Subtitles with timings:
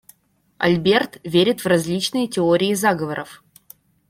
[0.57, 3.43] Альберт верит в различные теории заговоров.